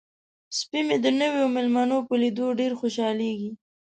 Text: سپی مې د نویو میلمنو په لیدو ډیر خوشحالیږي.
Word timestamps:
سپی 0.57 0.79
مې 0.87 0.97
د 1.05 1.07
نویو 1.19 1.45
میلمنو 1.55 1.97
په 2.07 2.15
لیدو 2.21 2.47
ډیر 2.59 2.71
خوشحالیږي. 2.81 3.51